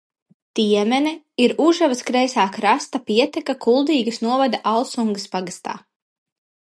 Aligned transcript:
Tiemene 0.59 1.11
ir 1.47 1.51
Užavas 1.65 2.01
kreisā 2.07 2.45
krasta 2.55 3.03
pieteka 3.11 3.57
Kuldīgas 3.67 4.19
novada 4.29 4.63
Alsungas 4.73 5.29
pagastā. 5.37 5.77